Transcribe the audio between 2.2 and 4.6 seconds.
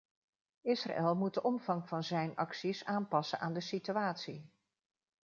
acties aanpassen aan de situatie.